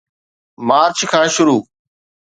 march 0.67 0.97
کان 1.11 1.27
شروع 1.35 1.61